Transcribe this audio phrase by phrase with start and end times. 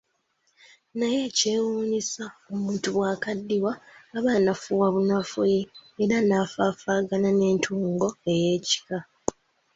[0.97, 3.73] Naye ekyekwewuunyisa omuntu bwakaddiwa
[4.17, 5.61] aba anafuwa bunafuyi,
[6.01, 8.97] era nafaafaagana ng'entungo eyiika.